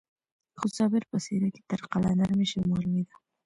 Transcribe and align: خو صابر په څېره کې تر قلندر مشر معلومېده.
خو 0.57 0.65
صابر 0.77 1.03
په 1.11 1.17
څېره 1.25 1.49
کې 1.55 1.61
تر 1.69 1.79
قلندر 1.91 2.29
مشر 2.39 2.61
معلومېده. 2.71 3.15